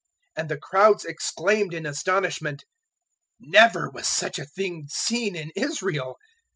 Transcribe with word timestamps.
And 0.35 0.49
the 0.49 0.57
crowds 0.57 1.05
exclaimed 1.05 1.75
in 1.75 1.85
astonishment, 1.85 2.65
"Never 3.39 3.87
was 3.87 4.07
such 4.07 4.39
a 4.39 4.45
thing 4.47 4.87
seen 4.89 5.35
in 5.35 5.51
Israel." 5.55 6.17